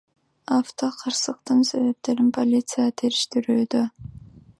Автокырсыктын 0.59 1.59
себептерин 1.71 2.29
полиция 2.39 2.87
териштирүүдө. 3.03 3.83